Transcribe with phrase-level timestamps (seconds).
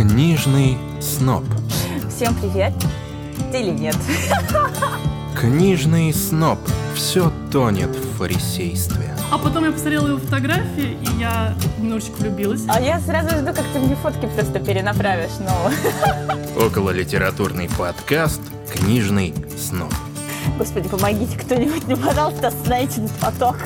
[0.00, 1.44] Книжный сноб.
[2.08, 2.72] Всем привет.
[3.52, 3.94] Или нет.
[5.38, 6.58] Книжный сноб.
[6.94, 9.14] Все тонет в фарисействе.
[9.30, 12.62] А потом я посмотрела его фотографии, и я немножечко влюбилась.
[12.68, 16.64] А я сразу жду, как ты мне фотки просто перенаправишь, ну.
[16.64, 18.40] Около литературный подкаст
[18.72, 19.92] «Книжный сноб».
[20.56, 23.56] Господи, помогите кто-нибудь мне, пожалуйста, остановите этот поток.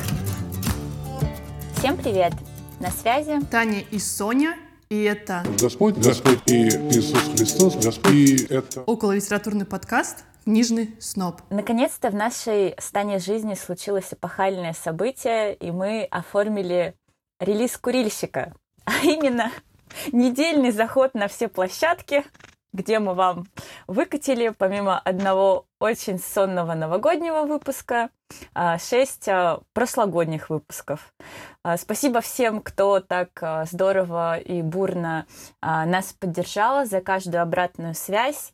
[1.77, 2.33] Всем привет.
[2.81, 4.57] На связи Таня и Соня,
[4.89, 11.41] и это Господь, Господь и Иисус Христос, Господь, и это около литературный подкаст «Книжный сноб».
[11.49, 16.95] Наконец-то в нашей стане жизни случилось эпохальное событие, и мы оформили
[17.39, 18.53] релиз курильщика.
[18.85, 19.51] А именно
[20.11, 22.23] недельный заход на все площадки,
[22.73, 23.47] где мы вам
[23.87, 28.09] выкатили, помимо одного очень сонного новогоднего выпуска,
[28.53, 31.13] а, шесть а, прошлогодних выпусков.
[31.63, 35.27] А, Спасибо всем, кто так а, здорово и бурно
[35.61, 38.53] а, нас поддержала за каждую обратную связь.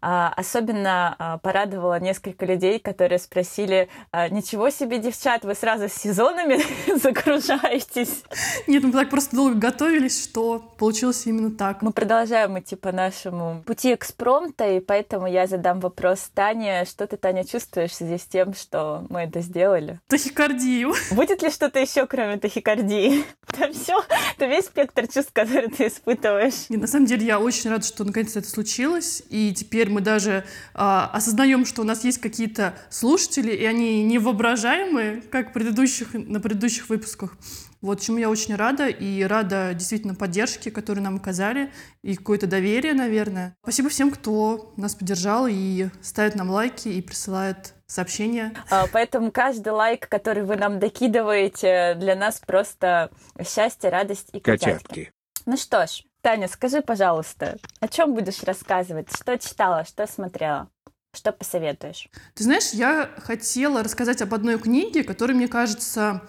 [0.00, 5.92] А, Особенно а, порадовало несколько людей, которые спросили, а, ничего себе, девчат, вы сразу с
[5.92, 6.58] сезонами
[6.98, 8.24] загружаетесь.
[8.66, 11.82] Нет, мы так просто долго готовились, что получилось именно так.
[11.82, 16.61] Мы продолжаем идти по нашему пути экспромта, и поэтому я задам вопрос Тане.
[16.86, 20.00] Что ты, Таня, чувствуешь в связи с тем, что мы это сделали?
[20.06, 20.94] Тахикардию.
[21.10, 23.24] Будет ли что-то еще, кроме тахикардии?
[23.48, 24.02] Это все,
[24.36, 26.66] это весь спектр чувств, которые ты испытываешь.
[26.68, 30.44] И на самом деле я очень рада, что наконец-то это случилось, и теперь мы даже
[30.74, 36.88] а, осознаем, что у нас есть какие-то слушатели, и они невоображаемые, как предыдущих, на предыдущих
[36.88, 37.36] выпусках.
[37.82, 42.94] Вот чему я очень рада, и рада действительно поддержке, которую нам оказали, и какое-то доверие,
[42.94, 43.56] наверное.
[43.62, 48.54] Спасибо всем, кто нас поддержал и ставит нам лайки и присылает сообщения.
[48.70, 53.10] А, Поэтому каждый лайк, который вы нам докидываете, для нас просто
[53.44, 55.12] счастье, радость и котятки.
[55.44, 59.08] Ну что ж, Таня, скажи, пожалуйста, о чем будешь рассказывать?
[59.12, 60.68] Что читала, что смотрела?
[61.14, 62.08] Что посоветуешь?
[62.34, 66.22] Ты знаешь, я хотела рассказать об одной книге, которая, мне кажется,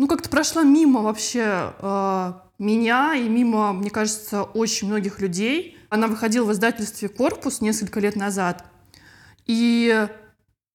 [0.00, 5.76] ну как-то прошла мимо вообще э, меня и мимо, мне кажется, очень многих людей.
[5.90, 8.64] Она выходила в издательстве «Корпус» несколько лет назад.
[9.44, 10.08] И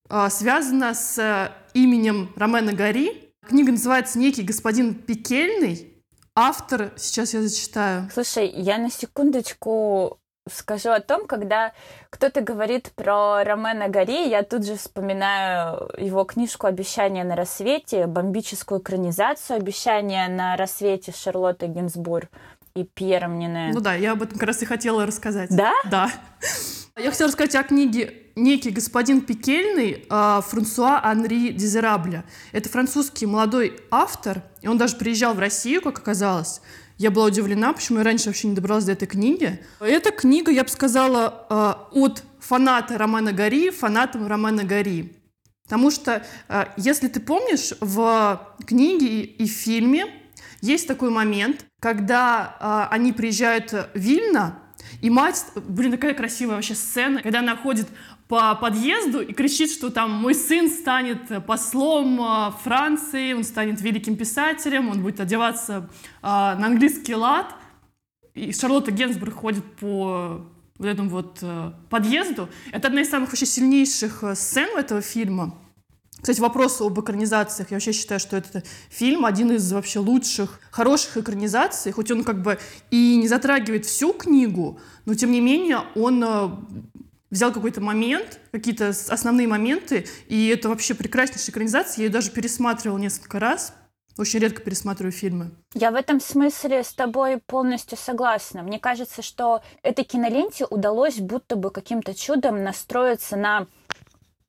[0.09, 3.31] э, связана с именем Ромена Гори.
[3.47, 5.92] Книга называется «Некий господин Пекельный».
[6.36, 8.07] Автор, сейчас я зачитаю.
[8.13, 10.19] Слушай, я на секундочку
[10.51, 11.73] скажу о том, когда
[12.09, 18.79] кто-то говорит про Ромена Гори, я тут же вспоминаю его книжку «Обещание на рассвете», бомбическую
[18.79, 22.29] экранизацию «Обещание на рассвете» с Шарлоттой Гинзбург
[22.75, 23.72] и Пьером Нине.
[23.73, 25.50] Ну да, я об этом как раз и хотела рассказать.
[25.50, 25.73] Да?
[25.89, 26.11] Да.
[26.97, 32.23] Я хотела рассказать о книге «Некий господин Пекельный» а, Франсуа Анри Дезерабля.
[32.51, 36.62] Это французский молодой автор, и он даже приезжал в Россию, как оказалось.
[36.97, 39.61] Я была удивлена, почему я раньше вообще не добралась до этой книги.
[39.79, 45.13] Эта книга, я бы сказала, а, от фаната Романа Гори фанатам Романа Гори.
[45.66, 50.06] Потому что, а, если ты помнишь, в книге и в фильме
[50.61, 54.59] есть такой момент, когда а, они приезжают в Вильно,
[55.01, 57.88] и мать, блин, такая красивая вообще сцена, когда она ходит
[58.28, 64.16] по подъезду и кричит, что там мой сын станет послом а, Франции, он станет великим
[64.16, 65.90] писателем, он будет одеваться
[66.22, 67.53] а, на английский лад.
[68.34, 70.41] И Шарлотта Генсбург ходит по
[70.78, 72.50] вот этому вот э, подъезду.
[72.72, 75.56] Это одна из самых вообще сильнейших э, сцен этого фильма.
[76.19, 77.72] Кстати, вопрос об экранизациях.
[77.72, 81.92] Я вообще считаю, что этот фильм один из вообще лучших, хороших экранизаций.
[81.92, 82.57] Хоть он как бы
[82.90, 86.50] и не затрагивает всю книгу, но тем не менее он э,
[87.31, 92.02] взял какой-то момент, какие-то основные моменты, и это вообще прекраснейшая экранизация.
[92.02, 93.74] Я ее даже пересматривала несколько раз.
[94.18, 95.52] Очень редко пересматриваю фильмы.
[95.74, 98.63] Я в этом смысле с тобой полностью согласна.
[98.63, 103.68] Мне кажется, что этой киноленте удалось будто бы каким-то чудом настроиться на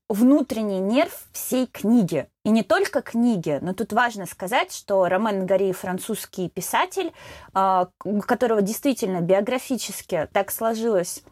[0.08, 2.28] внутренний нерв всей книги.
[2.44, 7.12] И не только книги, но тут важно сказать, что Ромен Гори французский писатель,
[7.52, 11.24] а, у которого действительно биографически так сложилось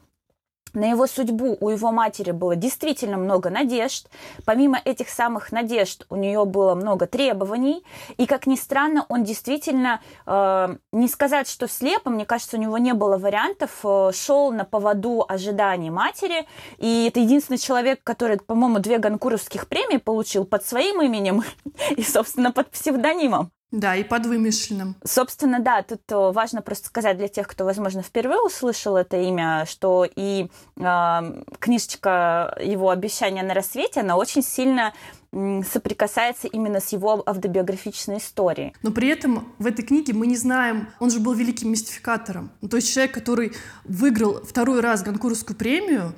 [0.75, 4.09] на его судьбу у его матери было действительно много надежд.
[4.45, 7.85] Помимо этих самых надежд у нее было много требований.
[8.17, 12.79] И, как ни странно, он действительно, э, не сказать, что слепо, мне кажется, у него
[12.79, 16.47] не было вариантов, э, шел на поводу ожиданий матери.
[16.79, 21.43] И это единственный человек, который, по-моему, две Ганкуровских премии получил под своим именем
[21.97, 23.51] и, собственно, под псевдонимом.
[23.75, 24.95] Да, и под вымышленным.
[25.05, 29.67] Собственно, да, тут э, важно просто сказать для тех, кто, возможно, впервые услышал это имя,
[29.69, 34.93] что и э, книжечка его «Обещания на рассвете», она очень сильно
[35.33, 38.73] соприкасается именно с его автобиографичной историей.
[38.85, 42.53] Но при этом в этой книге мы не знаем, он же был великим мистификатором.
[42.61, 46.15] Ну, то есть человек, который выиграл второй раз Ганкурскую премию,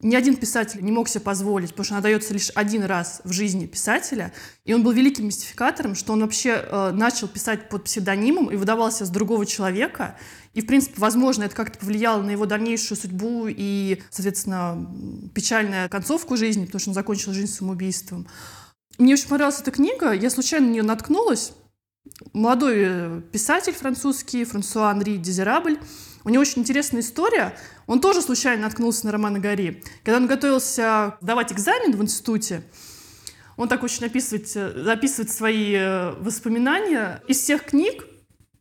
[0.00, 3.32] ни один писатель не мог себе позволить, потому что она дается лишь один раз в
[3.32, 4.32] жизни писателя.
[4.64, 9.04] И он был великим мистификатором, что он вообще э, начал писать под псевдонимом и выдавался
[9.04, 10.16] с другого человека.
[10.54, 14.88] И, в принципе, возможно, это как-то повлияло на его дальнейшую судьбу и, соответственно,
[15.34, 18.28] печальную концовку жизни, потому что он закончил жизнь самоубийством.
[18.98, 21.52] Мне очень понравилась эта книга, я случайно на нее наткнулась.
[22.32, 25.78] Молодой э, писатель французский, Франсуа Анри Дезирабль,
[26.28, 27.56] у него очень интересная история.
[27.86, 29.82] Он тоже случайно наткнулся на романа Гори.
[30.04, 32.62] Когда он готовился сдавать экзамен в институте,
[33.56, 38.04] он так очень описывает, записывает свои э, воспоминания из всех книг.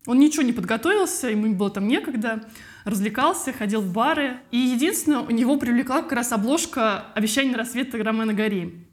[0.05, 2.49] Он ничего не подготовился, ему было там некогда,
[2.85, 4.39] развлекался, ходил в бары.
[4.51, 8.87] И единственное, у него привлекла как раз обложка «Обещание на рассвет» Романа Гори.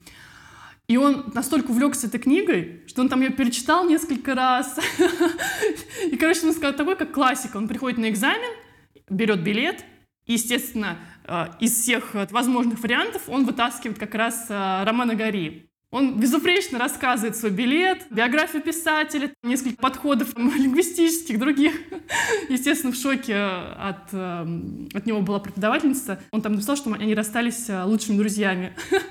[0.89, 4.77] И он настолько увлекся этой книгой, что он там ее перечитал несколько раз.
[6.11, 7.57] И, короче, он сказал, такой как классика.
[7.57, 8.64] Он приходит на экзамен,
[9.09, 9.85] берет билет,
[10.27, 10.97] и, естественно,
[11.27, 15.69] э, из всех возможных вариантов он вытаскивает как раз э, романа Гори.
[15.91, 21.75] Он безупречно рассказывает свой билет, биографию писателя, несколько подходов лингвистических, других.
[22.49, 24.61] Естественно, в шоке от, э,
[24.95, 26.21] от него была преподавательница.
[26.31, 28.75] Он там написал, что они расстались лучшими друзьями.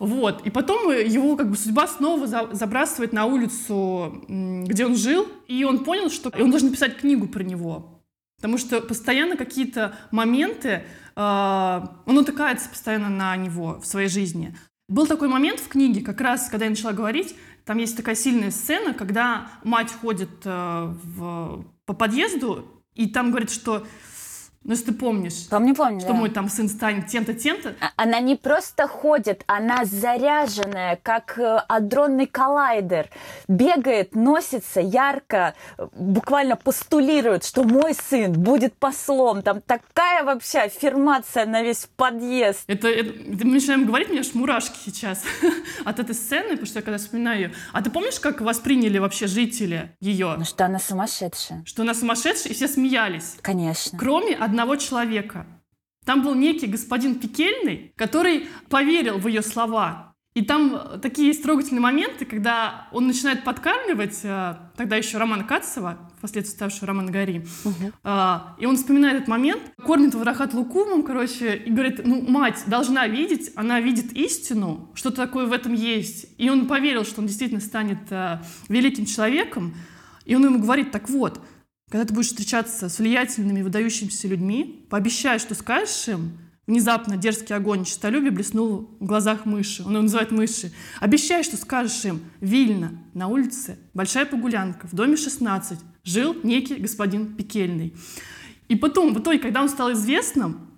[0.00, 0.44] Вот.
[0.44, 5.84] И потом его как бы судьба снова забрасывает на улицу, где он жил, и он
[5.84, 7.93] понял, что он должен написать книгу про него.
[8.44, 10.84] Потому что постоянно какие-то моменты,
[11.16, 14.54] э, он утыкается постоянно на него в своей жизни.
[14.86, 18.50] Был такой момент в книге, как раз, когда я начала говорить, там есть такая сильная
[18.50, 23.86] сцена, когда мать ходит э, в, по подъезду, и там говорит, что
[24.64, 25.46] ну, если ты помнишь.
[25.50, 26.14] Помню, помню, Что да.
[26.14, 27.74] мой там сын станет тем-то, тем-то.
[27.80, 33.10] А, она не просто ходит, она заряженная, как э, адронный коллайдер.
[33.46, 35.54] Бегает, носится ярко,
[35.92, 39.42] буквально постулирует, что мой сын будет послом.
[39.42, 42.64] Там такая вообще аффирмация на весь подъезд.
[42.66, 45.24] Это, это мы начинаем говорить, у меня аж мурашки сейчас
[45.84, 47.52] от этой сцены, потому что я когда вспоминаю ее.
[47.74, 50.36] А ты помнишь, как восприняли вообще жители ее?
[50.38, 51.62] Ну что она сумасшедшая.
[51.66, 53.36] Что она сумасшедшая, и все смеялись.
[53.42, 53.98] Конечно.
[53.98, 55.46] Кроме одного человека.
[56.04, 60.14] Там был некий господин Пекельный, который поверил в ее слова.
[60.34, 66.10] И там такие есть трогательные моменты, когда он начинает подкармливать, э, тогда еще Романа Кацева,
[66.18, 67.92] впоследствии ставшего Романа Гори, угу.
[68.58, 73.52] и он вспоминает этот момент, кормит Варахат лукумом, короче, и говорит, ну, мать должна видеть,
[73.54, 76.26] она видит истину, что-то такое в этом есть.
[76.36, 79.76] И он поверил, что он действительно станет э, великим человеком,
[80.24, 81.40] и он ему говорит, так вот,
[81.90, 87.84] когда ты будешь встречаться с влиятельными, выдающимися людьми, пообещай, что скажешь им, Внезапно дерзкий огонь
[87.84, 89.82] честолюбия блеснул в глазах мыши.
[89.82, 90.72] Он его называет мыши.
[90.98, 92.22] Обещай, что скажешь им.
[92.40, 97.94] Вильно, на улице, большая погулянка, в доме 16, жил некий господин Пекельный.
[98.68, 100.73] И потом, в итоге, когда он стал известным,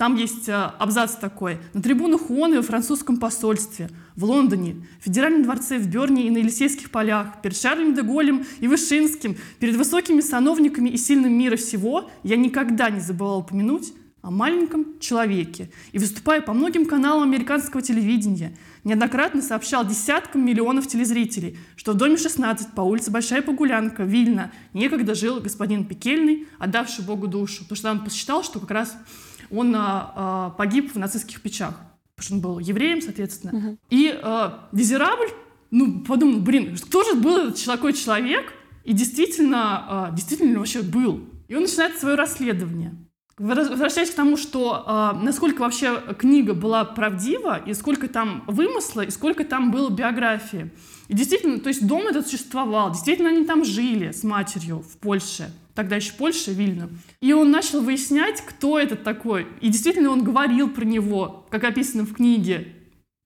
[0.00, 1.58] там есть э, абзац такой.
[1.74, 6.30] На трибунах ООН и во французском посольстве, в Лондоне, в Федеральном дворце в Берне и
[6.30, 11.56] на Елисейских полях, перед Шарлем де Голем и Вышинским, перед высокими сановниками и сильным мира
[11.56, 13.92] всего я никогда не забывал упомянуть
[14.22, 21.58] о маленьком человеке и, выступая по многим каналам американского телевидения, неоднократно сообщал десяткам миллионов телезрителей,
[21.76, 27.26] что в доме 16 по улице Большая Погулянка, Вильна, некогда жил господин Пекельный, отдавший Богу
[27.26, 28.96] душу, потому что он посчитал, что как раз
[29.50, 31.74] он а, а, погиб в нацистских печах,
[32.14, 33.50] потому что он был евреем, соответственно.
[33.50, 33.78] Uh-huh.
[33.90, 35.30] И а, Дезирабль,
[35.70, 38.52] ну, подумал, блин, кто же был этот такой человек?
[38.84, 41.24] И действительно, а, действительно вообще был.
[41.48, 42.94] И он начинает свое расследование.
[43.40, 49.10] Возвращаясь к тому, что э, насколько вообще книга была правдива, и сколько там вымысла, и
[49.10, 50.70] сколько там было биографии.
[51.08, 55.50] И действительно, то есть дом этот существовал, действительно они там жили с матерью в Польше
[55.74, 56.90] тогда еще Польша, Вильна.
[57.22, 59.46] И он начал выяснять, кто этот такой.
[59.62, 62.74] И действительно он говорил про него, как описано в книге,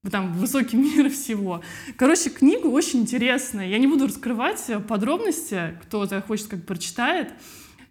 [0.09, 1.63] там, высокий мир всего.
[1.97, 3.67] Короче, книга очень интересная.
[3.67, 7.33] Я не буду раскрывать подробности, кто захочет, как прочитает.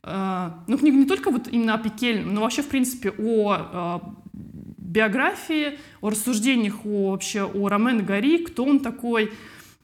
[0.04, 4.16] А, ну, книга не только вот именно о Пикельном, но вообще, в принципе, о а,
[4.34, 9.32] биографии, о рассуждениях о, вообще о Ромен Гори, кто он такой,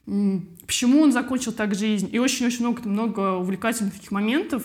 [0.04, 2.08] почему он закончил так жизнь.
[2.12, 4.64] И очень-очень много, много увлекательных таких моментов.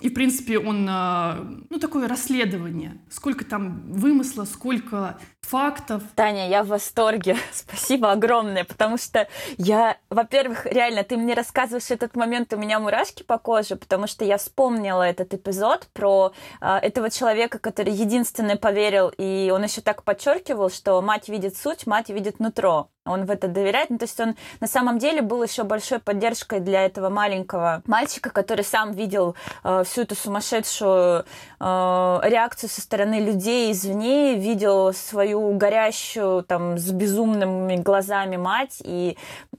[0.00, 2.98] И, в принципе, он, э, ну, такое расследование.
[3.10, 5.18] Сколько там вымысла, сколько
[5.50, 6.02] фактов.
[6.14, 7.36] Таня, я в восторге.
[7.52, 9.26] Спасибо огромное, потому что
[9.58, 14.24] я, во-первых, реально, ты мне рассказываешь этот момент, у меня мурашки по коже, потому что
[14.24, 20.04] я вспомнила этот эпизод про э, этого человека, который единственный поверил, и он еще так
[20.04, 23.90] подчеркивал, что мать видит суть, мать видит нутро он в это доверяет.
[23.90, 28.30] Ну, то есть он на самом деле был еще большой поддержкой для этого маленького мальчика,
[28.30, 35.39] который сам видел э, всю эту сумасшедшую э, реакцию со стороны людей извне, видел свою
[35.52, 39.16] горящую там с безумными глазами мать, и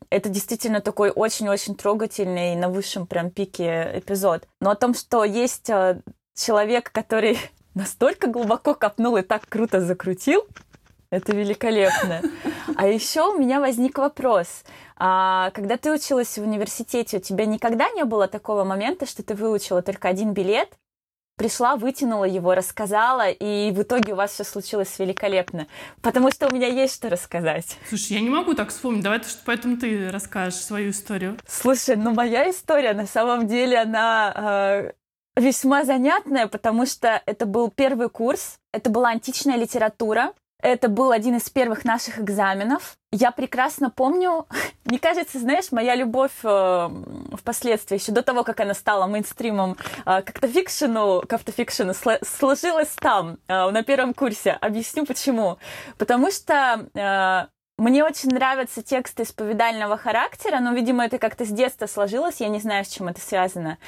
[0.10, 4.48] это действительно такой очень-очень трогательный на высшем прям пике эпизод.
[4.60, 6.02] Но о том, что есть э,
[6.36, 7.38] человек, который
[7.76, 10.46] настолько глубоко копнул и так круто закрутил,
[11.12, 12.22] это великолепно.
[12.76, 14.64] А еще у меня возник вопрос.
[14.96, 19.36] А, когда ты училась в университете, у тебя никогда не было такого момента, что ты
[19.36, 20.70] выучила только один билет,
[21.42, 25.66] пришла, вытянула его, рассказала, и в итоге у вас все случилось великолепно.
[26.04, 27.78] Потому что у меня есть что рассказать.
[27.90, 29.04] Слушай, я не могу так вспомнить.
[29.04, 31.40] Давай поэтому ты расскажешь свою историю.
[31.48, 34.94] Слушай, ну моя история на самом деле, она
[35.36, 41.12] э, весьма занятная, потому что это был первый курс, это была античная литература, это был
[41.12, 42.96] один из первых наших экзаменов.
[43.12, 44.48] Я прекрасно помню,
[44.86, 46.90] мне кажется, знаешь, моя любовь э,
[47.34, 53.38] впоследствии, еще до того, как она стала мейнстримом э, к автофикшену, к автофикшену, сложилась там,
[53.48, 54.52] э, на первом курсе.
[54.52, 55.58] Объясню почему.
[55.98, 57.48] Потому что э,
[57.82, 62.60] мне очень нравятся тексты исповедального характера, но, видимо, это как-то с детства сложилось, я не
[62.60, 63.80] знаю, с чем это связано.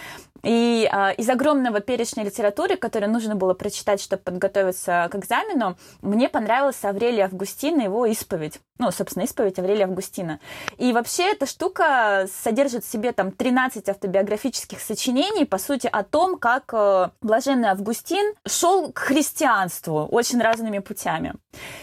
[0.44, 6.28] И э, из огромного перечня литературы, который нужно было прочитать, чтобы подготовиться к экзамену, мне
[6.28, 8.60] понравился Аврелий Августин и его исповедь.
[8.80, 10.40] Ну, собственно, исповедь Аврелия Августина.
[10.78, 16.38] И вообще эта штука содержит в себе там 13 автобиографических сочинений, по сути, о том,
[16.38, 21.36] как э, блаженный Августин шел к христианству очень разными путями.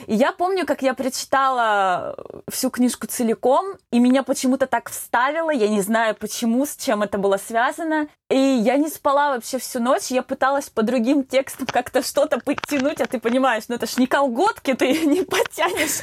[0.07, 2.00] И я помню, как я прочитала
[2.51, 7.19] всю книжку целиком, и меня почему-то так вставило, я не знаю почему, с чем это
[7.19, 8.09] было связано.
[8.29, 13.01] И я не спала вообще всю ночь, я пыталась по другим текстам как-то что-то подтянуть,
[13.01, 16.03] а ты понимаешь, ну это ж не колготки, ты не подтянешь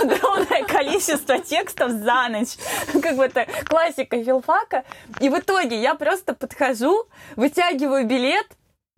[0.00, 2.56] огромное количество текстов за ночь.
[3.02, 4.84] Как бы это классика филфака.
[5.20, 7.06] И в итоге я просто подхожу,
[7.36, 8.46] вытягиваю билет,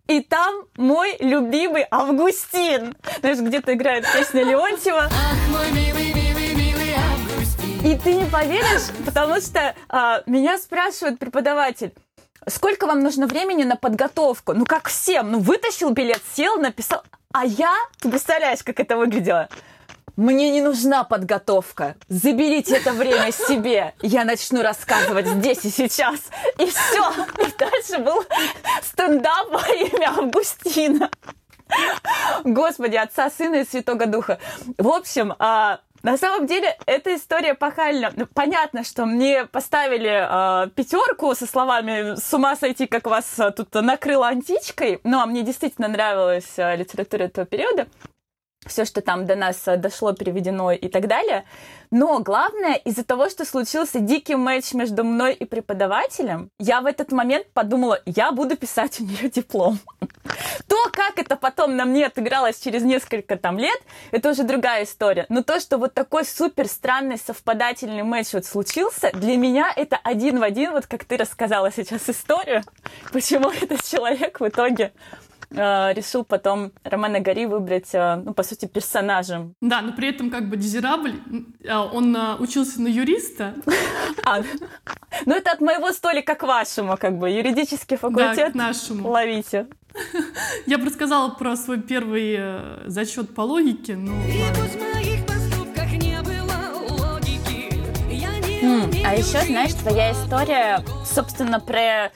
[0.07, 2.95] и там мой любимый Августин.
[3.21, 5.09] Знаешь, где-то играет песня Леонтьева.
[5.09, 6.02] Ах, мой милый.
[7.83, 11.93] И ты не поверишь, потому что а, меня спрашивает преподаватель,
[12.47, 14.53] Сколько вам нужно времени на подготовку?
[14.53, 15.31] Ну, как всем.
[15.31, 17.01] Ну, вытащил билет, сел, написал.
[17.31, 19.47] А я, ты представляешь, как это выглядело?
[20.15, 21.95] Мне не нужна подготовка.
[22.09, 23.95] Заберите это время себе.
[24.01, 26.19] Я начну рассказывать здесь и сейчас.
[26.59, 27.11] И все.
[27.39, 28.23] И дальше был
[28.83, 31.09] стендап во имя Августина.
[32.43, 34.37] Господи, Отца, Сына и Святого Духа.
[34.77, 38.11] В общем, а, на самом деле, эта история пахальна.
[38.15, 43.51] Ну, понятно, что мне поставили э, пятерку со словами «С ума сойти, как вас а,
[43.51, 44.99] тут накрыло античкой».
[45.05, 47.87] Ну, а мне действительно нравилась э, литература этого периода
[48.67, 51.45] все, что там до нас э, дошло, переведено и так далее.
[51.91, 57.11] Но главное, из-за того, что случился дикий матч между мной и преподавателем, я в этот
[57.11, 59.79] момент подумала, я буду писать у нее диплом.
[60.67, 63.79] То, как это потом на мне отыгралось через несколько там лет,
[64.11, 65.25] это уже другая история.
[65.29, 70.39] Но то, что вот такой супер странный совпадательный матч вот случился, для меня это один
[70.39, 72.63] в один, вот как ты рассказала сейчас историю,
[73.11, 74.93] почему этот человек в итоге
[75.53, 79.55] э, решил потом Романа Гори выбрать, э, ну, по сути, персонажем.
[79.61, 81.15] Да, но при этом как бы Дезирабль,
[81.63, 83.53] э, он э, учился на юриста.
[84.25, 84.41] А,
[85.25, 88.37] ну, это от моего столика к вашему, как бы, юридический факультет.
[88.37, 89.09] Да, к нашему.
[89.09, 89.67] Ловите.
[90.65, 94.13] Я бы рассказала про свой первый э, зачет по логике, но...
[99.05, 102.11] А еще, знаешь, твоя история, собственно, про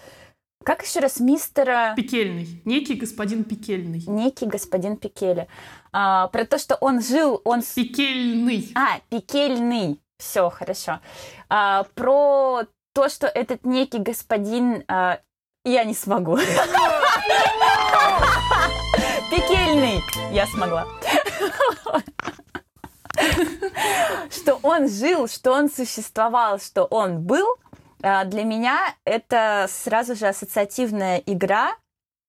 [0.68, 1.94] как еще раз мистера...
[1.96, 2.62] Пекельный.
[2.66, 4.04] Некий господин Пекельный.
[4.06, 5.48] Некий господин Пекели.
[5.94, 7.62] А, про то, что он жил, он...
[7.62, 8.74] Пекельный.
[8.76, 10.02] А, Пекельный.
[10.18, 11.00] Все, хорошо.
[11.48, 14.84] А, про то, что этот некий господин...
[14.90, 15.22] А,
[15.64, 16.36] я не смогу.
[19.32, 20.02] Пекельный.
[20.34, 20.86] Я смогла.
[24.30, 27.48] Что он жил, что он существовал, что он был,
[28.26, 31.76] для меня это сразу же ассоциативная игра,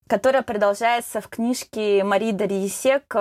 [0.09, 3.15] которая продолжается в книжке Мари Дарьесек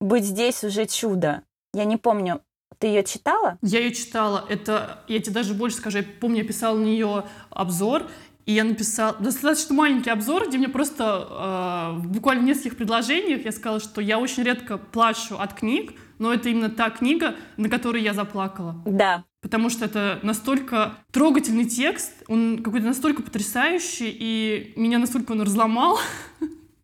[0.00, 1.42] «Быть здесь уже чудо».
[1.74, 2.42] Я не помню,
[2.78, 3.58] ты ее читала?
[3.62, 4.44] Я ее читала.
[4.48, 8.10] Это, я тебе даже больше скажу, я помню, я писала на нее обзор,
[8.44, 13.52] И я написала достаточно маленький обзор, где мне просто э, в буквально нескольких предложениях я
[13.52, 18.02] сказала, что я очень редко плачу от книг, но это именно та книга, на которой
[18.02, 18.82] я заплакала.
[18.84, 19.24] Да.
[19.42, 25.98] Потому что это настолько трогательный текст, он какой-то настолько потрясающий, и меня настолько он разломал,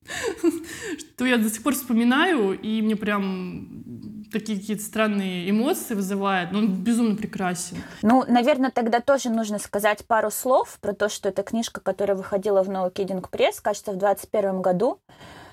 [1.14, 3.84] что я до сих пор вспоминаю, и мне прям
[4.32, 7.76] такие какие-то странные эмоции вызывает, но он безумно прекрасен.
[8.02, 12.64] Ну, наверное, тогда тоже нужно сказать пару слов про то, что это книжка, которая выходила
[12.64, 15.00] в No Kidding Press, кажется, в 2021 году.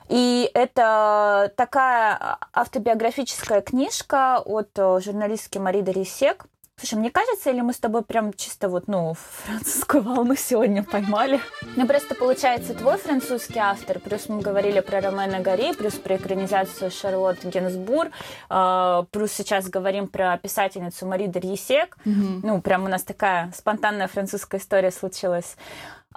[0.10, 6.46] И это такая автобиографическая книжка от э, журналистки Мари Дорисек,
[6.78, 9.14] Слушай, мне кажется, или мы с тобой прям чисто вот, ну,
[9.46, 11.40] французскую волну сегодня поймали?
[11.78, 16.92] Ну, просто получается твой французский автор, плюс мы говорили про Ромена Гори, плюс про экранизацию
[16.92, 18.10] Шарлотт Генсбур,
[18.50, 21.96] э, плюс сейчас говорим про писательницу Мари Дерьесек.
[22.06, 22.40] Mm-hmm.
[22.44, 25.56] Ну, прям у нас такая спонтанная французская история случилась.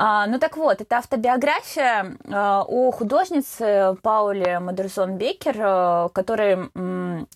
[0.00, 6.70] А, ну так вот, это автобиография а, о художнице Пауле Мадерсон Бекер, а, которой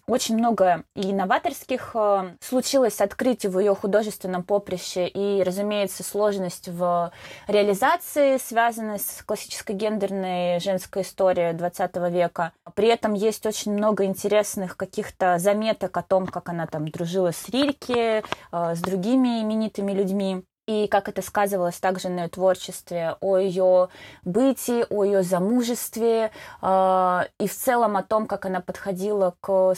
[0.07, 1.97] очень много и новаторских
[2.40, 7.12] случилось открытий в ее художественном поприще, и, разумеется, сложность в
[7.49, 12.52] реализации, связанной с классической гендерной женской историей 20 века.
[12.75, 17.49] При этом есть очень много интересных каких-то заметок о том, как она там дружила с
[17.49, 23.88] Рильке, с другими именитыми людьми и как это сказывалось также на ее творчестве, о ее
[24.25, 29.75] бытии, о ее замужестве, э, и в целом о том, как она подходила к,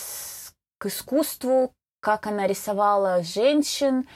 [0.78, 4.06] к искусству, как она рисовала женщин,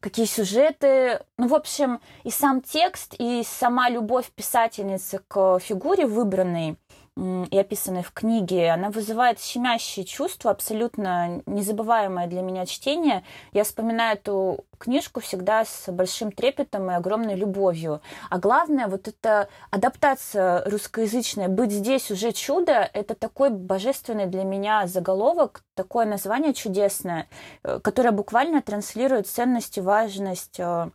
[0.00, 1.20] какие сюжеты.
[1.38, 6.78] Ну, в общем, и сам текст, и сама любовь писательницы к фигуре выбранной
[7.16, 13.22] и описанной в книге, она вызывает щемящие чувства, абсолютно незабываемое для меня чтение.
[13.52, 18.02] Я вспоминаю эту книжку всегда с большим трепетом и огромной любовью.
[18.30, 24.88] А главное, вот эта адаптация русскоязычная, быть здесь уже чудо, это такой божественный для меня
[24.88, 27.28] заголовок, такое название чудесное,
[27.62, 30.90] э, которое буквально транслирует ценность и важность э,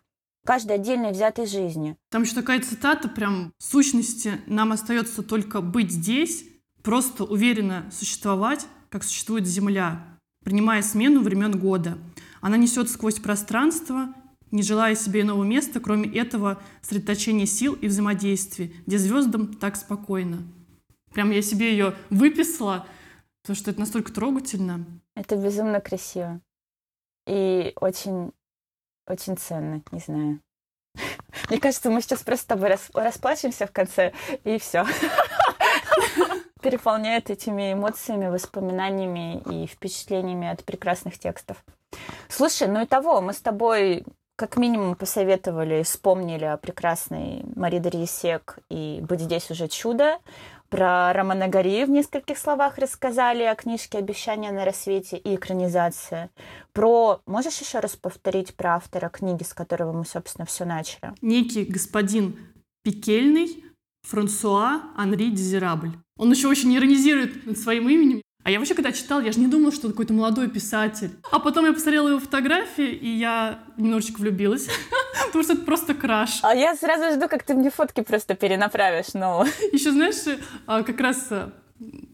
[0.45, 1.97] каждой отдельной взятой жизни.
[2.09, 6.45] Там еще такая цитата прям в сущности нам остается только быть здесь,
[6.81, 10.05] просто уверенно существовать, как существует Земля,
[10.43, 11.97] принимая смену времен года.
[12.41, 14.13] Она несет сквозь пространство,
[14.51, 20.43] не желая себе иного места, кроме этого сосредоточения сил и взаимодействия, где звездам так спокойно.
[21.13, 22.87] Прям я себе ее выписала,
[23.41, 24.85] потому что это настолько трогательно.
[25.15, 26.41] Это безумно красиво.
[27.27, 28.31] И очень
[29.09, 30.39] очень ценно, не знаю.
[31.49, 34.85] Мне кажется, мы сейчас просто с тобой расплачемся в конце, и все.
[36.61, 41.63] Переполняет этими эмоциями, воспоминаниями и впечатлениями от прекрасных текстов.
[42.27, 48.59] Слушай, ну и того, мы с тобой как минимум посоветовали, вспомнили о прекрасной Мари Дорьесек
[48.69, 50.19] и «Быть здесь уже чудо»,
[50.69, 56.29] про Романа Гори в нескольких словах рассказали о книжке «Обещания на рассвете» и экранизация.
[56.73, 57.21] Про...
[57.25, 61.13] Можешь еще раз повторить про автора книги, с которого мы, собственно, все начали?
[61.21, 62.37] Некий господин
[62.83, 63.63] Пикельный
[64.03, 65.91] Франсуа Анри Дезирабль.
[66.17, 68.21] Он еще очень иронизирует над своим именем.
[68.43, 71.11] А я вообще, когда читал, я же не думала, что он какой-то молодой писатель.
[71.31, 74.67] А потом я посмотрела его фотографии, и я немножечко влюбилась.
[75.27, 76.39] Потому что это просто краш.
[76.43, 79.43] А я сразу жду, как ты мне фотки просто перенаправишь, ну.
[79.73, 81.49] Еще, знаешь, а, как раз э,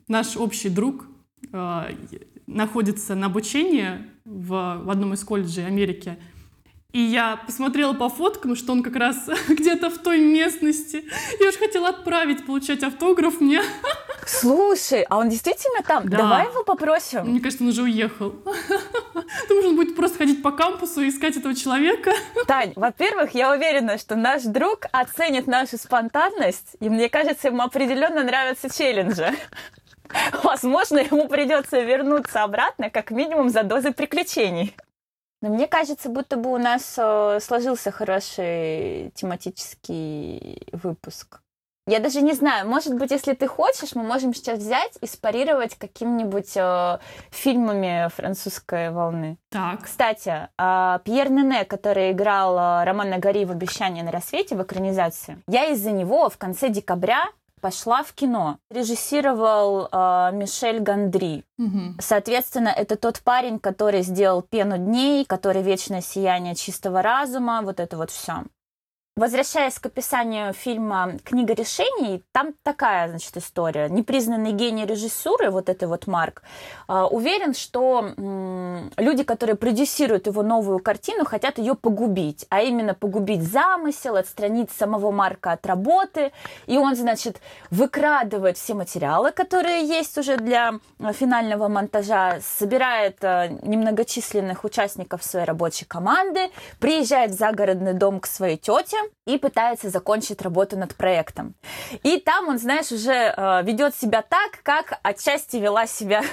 [0.07, 1.05] наш общий друг
[1.53, 1.89] а,
[2.47, 6.17] находится на обучении в, в одном из колледжей Америки.
[6.91, 11.03] И я посмотрела по фоткам, что он как раз где-то в той местности.
[11.39, 13.61] Я уж хотела отправить, получать автограф мне.
[14.25, 16.07] Слушай, а он действительно там?
[16.09, 16.17] Да.
[16.17, 17.25] Давай его попросим.
[17.25, 18.31] Мне кажется, он уже уехал.
[19.49, 22.11] Думаю, он будет просто ходить по кампусу и искать этого человека.
[22.47, 28.23] Тань, во-первых, я уверена, что наш друг оценит нашу спонтанность, и мне кажется, ему определенно
[28.23, 29.31] нравятся челленджи.
[30.43, 34.75] Возможно, ему придется вернуться обратно, как минимум, за дозой приключений.
[35.41, 41.41] Но мне кажется, будто бы у нас э, сложился хороший тематический выпуск.
[41.87, 45.75] Я даже не знаю, может быть, если ты хочешь, мы можем сейчас взять и спарировать
[45.75, 46.97] какими-нибудь э,
[47.29, 49.37] фильмами французской волны.
[49.51, 49.83] Так.
[49.83, 55.37] Кстати, э, Пьер Нене, который играл э, Романа Гори в «Обещании на рассвете» в экранизации,
[55.47, 57.25] я из-за него в конце декабря
[57.61, 58.57] пошла в кино.
[58.71, 61.43] Режиссировал э, Мишель Гандри.
[61.57, 61.95] Угу.
[61.99, 67.95] Соответственно, это тот парень, который сделал «Пену дней», который «Вечное сияние чистого разума», вот это
[67.97, 68.43] вот все.
[69.17, 73.87] Возвращаясь к описанию фильма «Книга решений», там такая, значит, история.
[73.87, 76.43] Непризнанный гений режиссуры, вот это вот Марк,
[76.89, 78.09] а, уверен, что
[78.97, 85.11] люди, которые продюсируют его новую картину, хотят ее погубить, а именно погубить замысел, отстранить самого
[85.11, 86.33] Марка от работы.
[86.65, 87.39] И он, значит,
[87.71, 90.73] выкрадывает все материалы, которые есть уже для
[91.13, 96.49] финального монтажа, собирает а, немногочисленных участников своей рабочей команды,
[96.81, 101.55] приезжает в загородный дом к своей тете, и пытается закончить работу над проектом.
[102.03, 106.23] И там он, знаешь, уже э, ведет себя так, как отчасти вела себя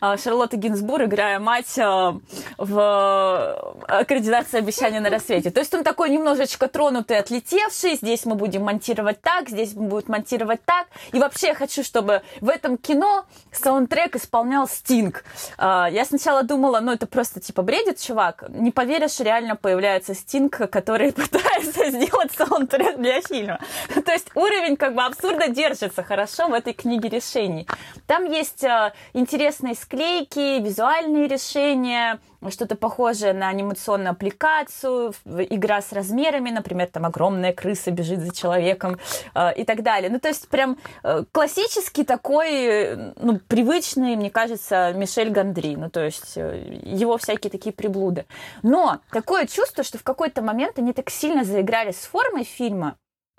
[0.00, 2.12] э, Шарлотта Гинзбур, играя мать э,
[2.58, 5.50] в э, координации обещания на рассвете.
[5.50, 7.96] То есть он такой немножечко тронутый, отлетевший.
[7.96, 10.88] Здесь мы будем монтировать так, здесь мы будем монтировать так.
[11.12, 15.24] И вообще я хочу, чтобы в этом кино саундтрек исполнял Стинг.
[15.56, 18.44] Э, я сначала думала, ну это просто типа бредит чувак.
[18.50, 23.58] Не поверишь, реально появляется Стинг, который пытается сделать саундтрек для фильма.
[24.04, 27.66] То есть уровень как бы абсурда держится хорошо в этой книге решений.
[28.06, 36.50] Там есть э, интересные склейки, визуальные решения, что-то похожее на анимационную аппликацию, игра с размерами,
[36.50, 38.98] например, там огромная крыса бежит за человеком
[39.34, 40.10] э, и так далее.
[40.10, 46.04] Ну, то есть прям э, классический такой, ну, привычный, мне кажется, Мишель Гандри, ну, то
[46.04, 48.26] есть э, его всякие такие приблуды.
[48.62, 52.96] Но такое чувство, что в какой-то момент они так сильно заиграли с формой фильма,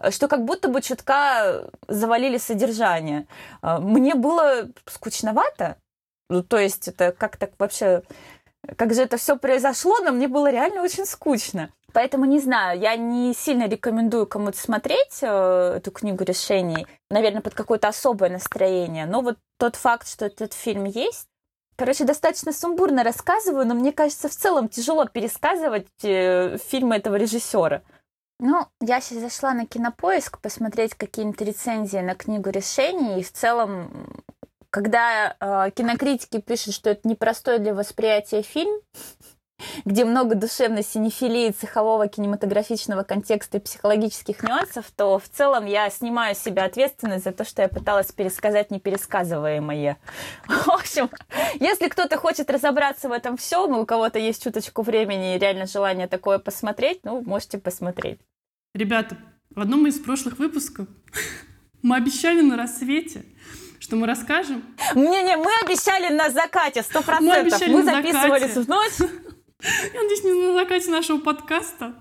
[0.09, 3.27] что как будто бы чутка завалили содержание.
[3.61, 5.77] Э, мне было скучновато,
[6.29, 8.03] ну, то есть это как-то вообще
[8.77, 11.69] как же это все произошло, но мне было реально очень скучно.
[11.93, 17.53] Поэтому не знаю, я не сильно рекомендую кому-то смотреть э, эту книгу решений, наверное, под
[17.53, 19.05] какое-то особое настроение.
[19.05, 21.27] Но вот тот факт, что этот фильм есть,
[21.75, 27.81] Короче, достаточно сумбурно рассказываю, но мне кажется, в целом тяжело пересказывать э, фильмы этого режиссера.
[28.39, 34.23] Ну, я сейчас зашла на кинопоиск посмотреть какие-нибудь рецензии на книгу решений, и в целом
[34.73, 38.81] когда э, кинокритики пишут, что это непростой для восприятия фильм,
[39.85, 46.33] где много душевной синефилии, цехового кинематографичного контекста и психологических нюансов, то в целом я снимаю
[46.33, 49.99] с себя ответственность за то, что я пыталась пересказать непересказываемое.
[50.47, 51.07] В общем,
[51.59, 56.07] если кто-то хочет разобраться в этом всем, у кого-то есть чуточку времени и реально желание
[56.07, 58.19] такое посмотреть, ну, можете посмотреть.
[58.73, 59.19] Ребята,
[59.51, 60.87] в одном из прошлых выпусков
[61.83, 63.23] мы обещали на рассвете
[63.83, 64.63] что мы расскажем.
[64.95, 67.59] Не-не, мы обещали на закате, сто процентов.
[67.67, 68.93] Мы, мы записывались в ночь.
[69.59, 71.93] Я надеюсь, не на закате нашего подкаста.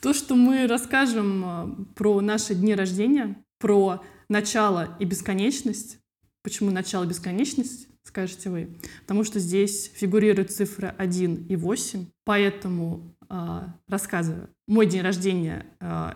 [0.00, 5.98] То, что мы расскажем э, про наши дни рождения, про начало и бесконечность.
[6.44, 8.78] Почему начало и бесконечность, скажете вы?
[9.00, 12.06] Потому что здесь фигурируют цифры 1 и 8.
[12.24, 14.50] Поэтому э, рассказываю.
[14.68, 16.12] Мой день рождения э,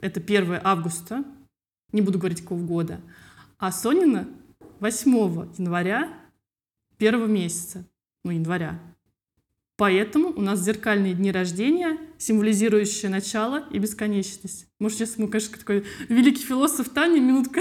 [0.00, 1.24] это 1 августа.
[1.92, 3.00] Не буду говорить какого года.
[3.62, 4.26] А Сонина
[4.80, 5.12] 8
[5.56, 6.08] января
[6.98, 7.84] первого месяца,
[8.24, 8.80] ну, января.
[9.76, 14.66] Поэтому у нас зеркальные дни рождения, символизирующие начало и бесконечность.
[14.80, 17.60] Может, сейчас мы, конечно, такой великий философ Таня, минутка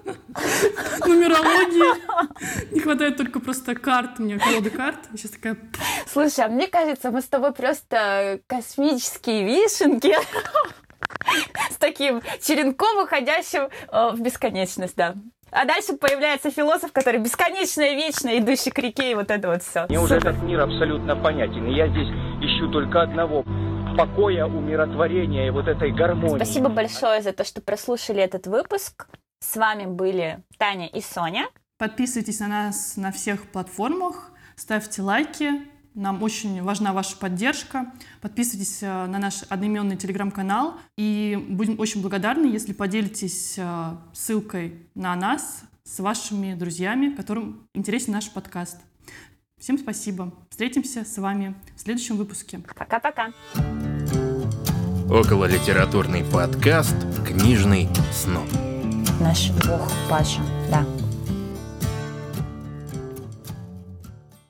[1.06, 2.74] нумерологии.
[2.74, 4.98] Не хватает только просто карт, у меня колода карт.
[5.12, 5.56] Сейчас такая...
[6.12, 10.16] Слушай, а мне кажется, мы с тобой просто космические вишенки
[11.70, 15.14] с таким черенком, уходящим э, в бесконечность, да.
[15.50, 19.62] А дальше появляется философ, который бесконечно и вечно идущий к реке, и вот это вот
[19.62, 19.84] все.
[19.88, 22.08] Мне уже этот мир абсолютно понятен, и я здесь
[22.40, 23.44] ищу только одного
[23.96, 26.36] покоя, умиротворения и вот этой гармонии.
[26.36, 29.06] Спасибо большое за то, что прослушали этот выпуск.
[29.40, 31.46] С вами были Таня и Соня.
[31.78, 35.50] Подписывайтесь на нас на всех платформах, ставьте лайки,
[35.94, 37.92] нам очень важна ваша поддержка.
[38.20, 40.74] Подписывайтесь э, на наш одноименный телеграм-канал.
[40.96, 48.12] И будем очень благодарны, если поделитесь э, ссылкой на нас с вашими друзьями, которым интересен
[48.12, 48.78] наш подкаст.
[49.58, 50.32] Всем спасибо.
[50.50, 52.60] Встретимся с вами в следующем выпуске.
[52.76, 53.32] Пока-пока.
[55.08, 58.46] Около литературный подкаст «Книжный сноб».
[59.20, 60.84] Наш бог Паша, да.